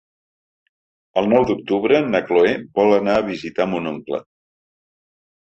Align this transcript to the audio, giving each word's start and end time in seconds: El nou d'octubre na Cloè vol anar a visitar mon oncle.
El 1.21 1.29
nou 1.33 1.45
d'octubre 1.51 2.01
na 2.13 2.21
Cloè 2.31 2.55
vol 2.81 2.97
anar 2.97 3.19
a 3.19 3.27
visitar 3.31 3.71
mon 3.75 3.93
oncle. 3.95 4.23